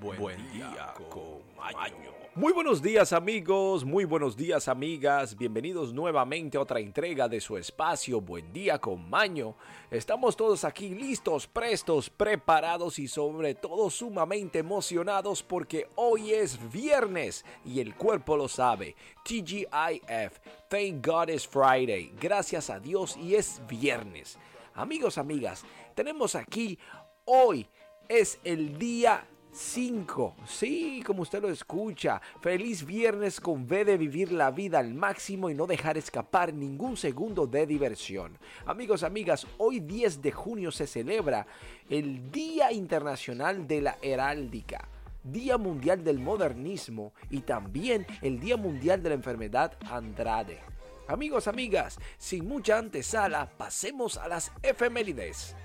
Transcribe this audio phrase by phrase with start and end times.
[0.00, 2.12] Buen, día, con Maño.
[2.34, 7.56] Muy buenos días amigos, muy buenos días amigas, bienvenidos nuevamente a otra entrega de su
[7.56, 9.54] espacio Buen día con Maño.
[9.90, 17.44] Estamos todos aquí listos, prestos, preparados y sobre todo sumamente emocionados porque hoy es viernes
[17.64, 18.94] y el cuerpo lo sabe.
[19.24, 24.38] TGIF, Thank God it's Friday, gracias a Dios y es viernes.
[24.74, 26.78] Amigos, amigas, tenemos aquí
[27.24, 27.66] hoy
[28.08, 29.26] es el día
[29.56, 30.36] 5.
[30.46, 32.20] Sí, como usted lo escucha.
[32.42, 36.96] Feliz viernes con V de vivir la vida al máximo y no dejar escapar ningún
[36.98, 38.36] segundo de diversión.
[38.66, 41.46] Amigos, amigas, hoy 10 de junio se celebra
[41.88, 44.88] el Día Internacional de la Heráldica.
[45.24, 50.60] Día Mundial del Modernismo y también el Día Mundial de la Enfermedad Andrade.
[51.08, 55.56] Amigos, amigas, sin mucha antesala, pasemos a las efemérides.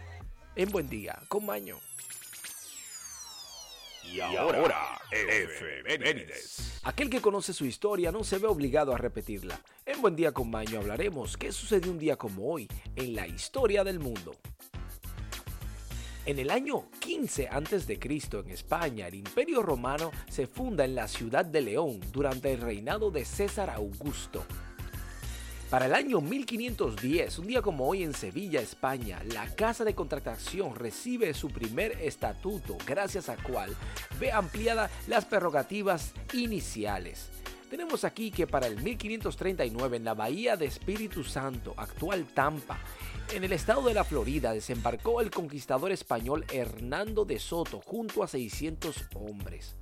[0.55, 1.90] En buen día, con Maño.
[4.13, 6.81] Y ahora, efemérides.
[6.83, 9.61] Aquel que conoce su historia no se ve obligado a repetirla.
[9.85, 12.67] En Buen Día con Maño hablaremos qué sucedió un día como hoy
[12.97, 14.35] en la historia del mundo.
[16.25, 17.99] En el año 15 a.C.
[18.33, 23.11] en España, el Imperio Romano se funda en la ciudad de León durante el reinado
[23.11, 24.45] de César Augusto.
[25.71, 30.75] Para el año 1510, un día como hoy en Sevilla, España, la Casa de Contratación
[30.75, 33.73] recibe su primer estatuto, gracias al cual
[34.19, 37.29] ve ampliadas las prerrogativas iniciales.
[37.69, 42.77] Tenemos aquí que para el 1539 en la bahía de Espíritu Santo, actual Tampa,
[43.33, 48.27] en el estado de la Florida desembarcó el conquistador español Hernando de Soto junto a
[48.27, 49.77] 600 hombres.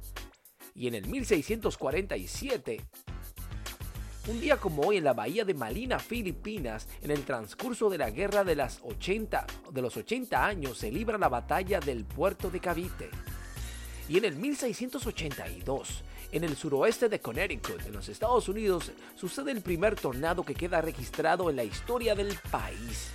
[0.75, 2.79] Y en el 1647
[4.29, 8.11] un día como hoy en la bahía de Malina, Filipinas, en el transcurso de la
[8.11, 12.59] guerra de, las 80, de los 80 años, se libra la batalla del puerto de
[12.59, 13.09] Cavite.
[14.07, 19.61] Y en el 1682, en el suroeste de Connecticut, en los Estados Unidos, sucede el
[19.61, 23.09] primer tornado que queda registrado en la historia del país.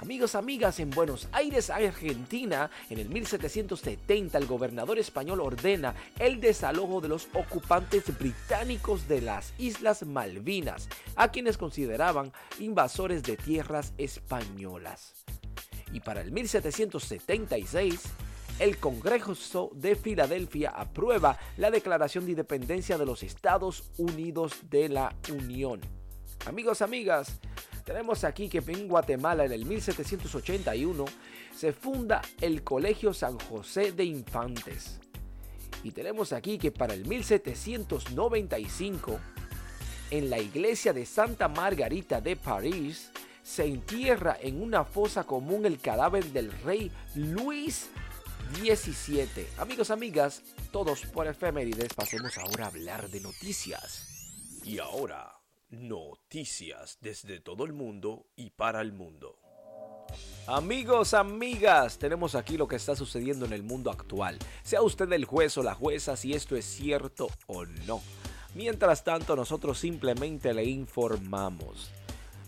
[0.00, 7.00] Amigos, amigas, en Buenos Aires, Argentina, en el 1770 el gobernador español ordena el desalojo
[7.00, 15.14] de los ocupantes británicos de las Islas Malvinas, a quienes consideraban invasores de tierras españolas.
[15.92, 18.00] Y para el 1776,
[18.60, 25.16] el Congreso de Filadelfia aprueba la Declaración de Independencia de los Estados Unidos de la
[25.32, 25.80] Unión.
[26.46, 27.40] Amigos, amigas,
[27.88, 31.06] tenemos aquí que en Guatemala en el 1781
[31.56, 35.00] se funda el Colegio San José de Infantes.
[35.82, 39.18] Y tenemos aquí que para el 1795
[40.10, 43.10] en la iglesia de Santa Margarita de París
[43.42, 47.88] se entierra en una fosa común el cadáver del rey Luis
[48.60, 49.46] XVII.
[49.56, 54.60] Amigos, amigas, todos por efemérides, pasemos ahora a hablar de noticias.
[54.62, 55.37] Y ahora
[55.70, 59.38] Noticias desde todo el mundo y para el mundo.
[60.46, 64.38] Amigos, amigas, tenemos aquí lo que está sucediendo en el mundo actual.
[64.62, 68.00] Sea usted el juez o la jueza si esto es cierto o no.
[68.54, 71.90] Mientras tanto, nosotros simplemente le informamos.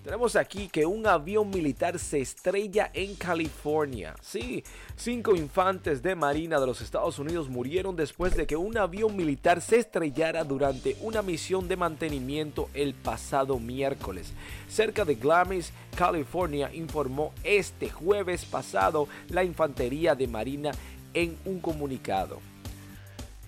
[0.02, 4.14] Tenemos aquí que un avión militar se estrella en California.
[4.22, 4.64] Sí,
[4.96, 9.60] cinco infantes de Marina de los Estados Unidos murieron después de que un avión militar
[9.60, 14.32] se estrellara durante una misión de mantenimiento el pasado miércoles.
[14.70, 20.70] Cerca de Glamis, California, informó este jueves pasado la Infantería de Marina
[21.12, 22.40] en un comunicado.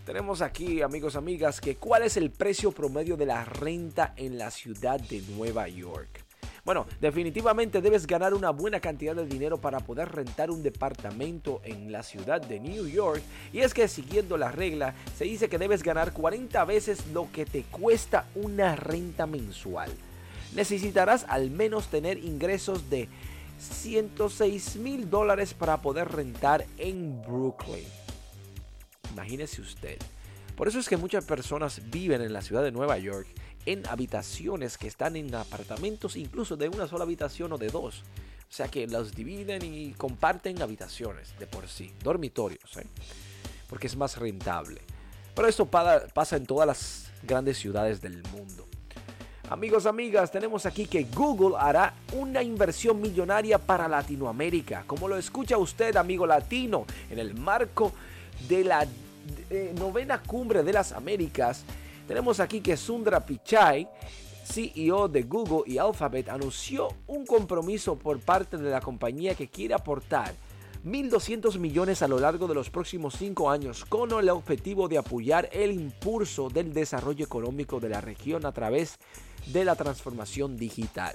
[0.04, 4.50] Tenemos aquí, amigos, amigas, que cuál es el precio promedio de la renta en la
[4.50, 6.31] ciudad de Nueva York.
[6.64, 11.90] Bueno, definitivamente debes ganar una buena cantidad de dinero para poder rentar un departamento en
[11.90, 13.20] la ciudad de New York.
[13.52, 17.46] Y es que siguiendo la regla, se dice que debes ganar 40 veces lo que
[17.46, 19.90] te cuesta una renta mensual.
[20.54, 23.08] Necesitarás al menos tener ingresos de
[23.58, 27.86] 106 mil dólares para poder rentar en Brooklyn.
[29.12, 29.98] Imagínese usted.
[30.56, 33.26] Por eso es que muchas personas viven en la ciudad de Nueva York
[33.66, 38.02] en habitaciones que están en apartamentos incluso de una sola habitación o de dos.
[38.52, 42.86] O sea que los dividen y comparten habitaciones de por sí, dormitorios, ¿eh?
[43.68, 44.82] porque es más rentable.
[45.34, 48.68] Pero esto pasa en todas las grandes ciudades del mundo.
[49.48, 54.84] Amigos, amigas, tenemos aquí que Google hará una inversión millonaria para Latinoamérica.
[54.86, 57.92] Como lo escucha usted, amigo latino, en el marco
[58.48, 58.86] de la
[59.50, 61.64] eh, novena cumbre de las Américas,
[62.06, 63.88] tenemos aquí que Sundra Pichai,
[64.44, 69.74] CEO de Google y Alphabet, anunció un compromiso por parte de la compañía que quiere
[69.74, 70.34] aportar
[70.84, 75.48] 1.200 millones a lo largo de los próximos cinco años con el objetivo de apoyar
[75.52, 78.98] el impulso del desarrollo económico de la región a través
[79.46, 81.14] de la transformación digital.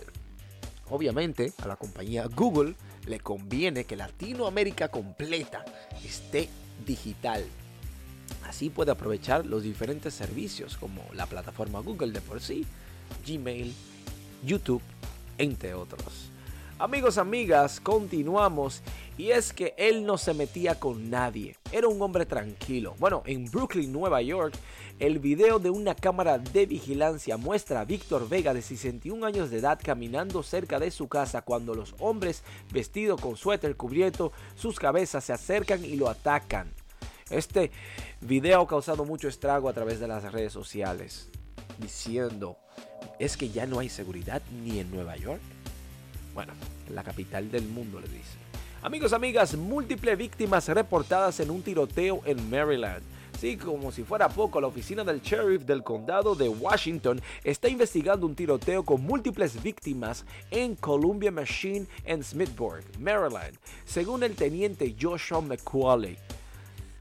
[0.90, 2.76] Obviamente a la compañía Google
[3.08, 5.66] le conviene que Latinoamérica completa
[6.04, 6.50] esté
[6.86, 7.44] digital.
[8.48, 12.66] Así puede aprovechar los diferentes servicios como la plataforma Google de por sí,
[13.28, 13.74] Gmail,
[14.44, 14.82] YouTube,
[15.38, 16.32] entre otros.
[16.80, 18.84] Amigos, amigas, continuamos.
[19.18, 21.56] Y es que él no se metía con nadie.
[21.72, 22.96] Era un hombre tranquilo.
[23.00, 24.54] Bueno, en Brooklyn, Nueva York,
[25.00, 29.58] el video de una cámara de vigilancia muestra a Víctor Vega de 61 años de
[29.58, 35.24] edad caminando cerca de su casa cuando los hombres vestidos con suéter cubierto sus cabezas
[35.24, 36.77] se acercan y lo atacan.
[37.30, 37.72] Este
[38.22, 41.30] video ha causado mucho estrago a través de las redes sociales,
[41.78, 42.58] diciendo,
[43.20, 45.42] ¿es que ya no hay seguridad ni en Nueva York?
[46.34, 46.54] Bueno,
[46.90, 48.38] la capital del mundo le dice.
[48.82, 53.04] Amigos, amigas, múltiples víctimas reportadas en un tiroteo en Maryland.
[53.38, 58.26] Sí, como si fuera poco, la oficina del sheriff del condado de Washington está investigando
[58.26, 65.42] un tiroteo con múltiples víctimas en Columbia Machine en Smithburg, Maryland, según el teniente Joshua
[65.42, 66.18] McCauley.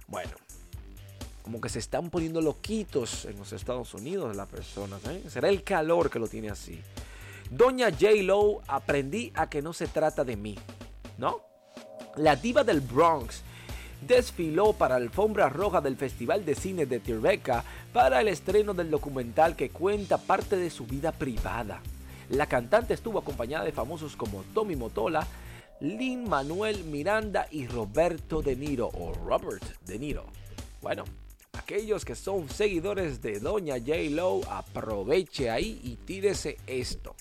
[0.09, 0.33] Bueno,
[1.43, 5.01] como que se están poniendo loquitos en los Estados Unidos las personas.
[5.07, 5.23] ¿eh?
[5.29, 6.81] Será el calor que lo tiene así.
[7.51, 8.23] Doña J.
[8.23, 10.59] Lo, aprendí a que no se trata de mí,
[11.19, 11.41] ¿no?
[12.17, 13.43] La diva del Bronx
[14.01, 19.57] desfiló para alfombra roja del Festival de Cine de Tribeca para el estreno del documental
[19.57, 21.81] que cuenta parte de su vida privada.
[22.31, 25.27] La cantante estuvo acompañada de famosos como Tommy Motola,
[25.81, 30.25] Lin Manuel Miranda y Roberto De Niro o Robert De Niro.
[30.81, 31.05] Bueno,
[31.53, 34.11] aquellos que son seguidores de Doña J.
[34.11, 37.15] Lo, aproveche ahí y tírese esto.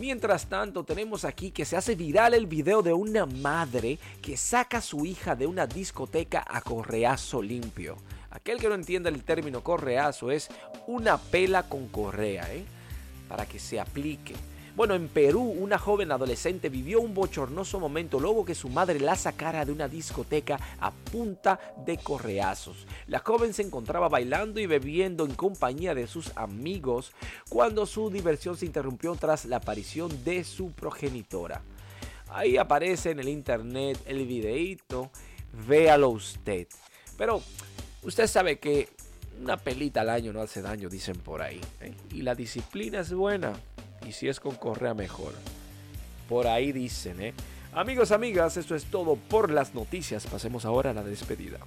[0.00, 4.78] Mientras tanto, tenemos aquí que se hace viral el video de una madre que saca
[4.78, 7.96] a su hija de una discoteca a correazo limpio.
[8.30, 10.48] Aquel que no entienda el término correazo es
[10.86, 12.64] una pela con correa, ¿eh?
[13.28, 14.34] Para que se aplique.
[14.76, 19.14] Bueno, en Perú, una joven adolescente vivió un bochornoso momento luego que su madre la
[19.14, 22.84] sacara de una discoteca a punta de correazos.
[23.06, 27.12] La joven se encontraba bailando y bebiendo en compañía de sus amigos
[27.48, 31.62] cuando su diversión se interrumpió tras la aparición de su progenitora.
[32.30, 35.08] Ahí aparece en el internet el videíto,
[35.68, 36.66] véalo usted.
[37.16, 37.40] Pero
[38.02, 38.88] usted sabe que
[39.40, 41.60] una pelita al año no hace daño, dicen por ahí.
[41.80, 41.94] ¿eh?
[42.10, 43.52] Y la disciplina es buena
[44.06, 45.32] y si es con correa mejor.
[46.28, 47.34] Por ahí dicen, ¿eh?
[47.72, 50.26] Amigos, amigas, esto es todo por las noticias.
[50.26, 51.58] Pasemos ahora a la despedida.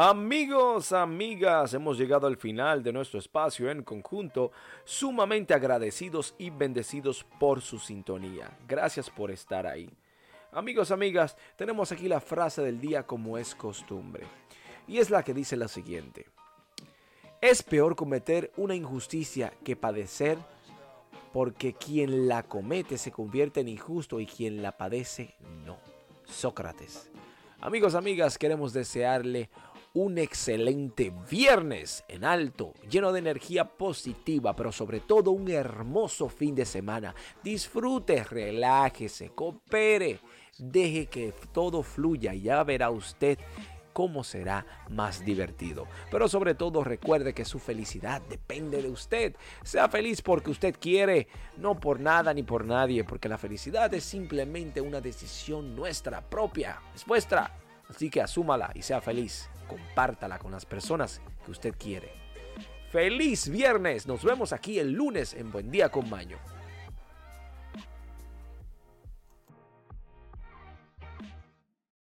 [0.00, 4.52] Amigos, amigas, hemos llegado al final de nuestro espacio en conjunto,
[4.84, 8.56] sumamente agradecidos y bendecidos por su sintonía.
[8.68, 9.90] Gracias por estar ahí.
[10.52, 14.24] Amigos, amigas, tenemos aquí la frase del día como es costumbre.
[14.86, 16.26] Y es la que dice la siguiente.
[17.42, 20.38] Es peor cometer una injusticia que padecer
[21.34, 25.34] porque quien la comete se convierte en injusto y quien la padece
[25.66, 25.78] no.
[26.24, 27.10] Sócrates.
[27.60, 29.50] Amigos, amigas, queremos desearle
[29.98, 36.54] un excelente viernes en alto, lleno de energía positiva, pero sobre todo un hermoso fin
[36.54, 37.16] de semana.
[37.42, 40.20] Disfrute, relájese, coopere
[40.56, 43.38] Deje que todo fluya y ya verá usted
[43.92, 45.88] cómo será más divertido.
[46.12, 49.34] Pero sobre todo recuerde que su felicidad depende de usted.
[49.64, 54.04] Sea feliz porque usted quiere, no por nada ni por nadie, porque la felicidad es
[54.04, 57.52] simplemente una decisión nuestra propia, es vuestra.
[57.88, 59.48] Así que asúmala y sea feliz.
[59.68, 62.10] Compártala con las personas que usted quiere.
[62.90, 64.06] Feliz viernes.
[64.06, 66.38] Nos vemos aquí el lunes en Buen Día con Maño.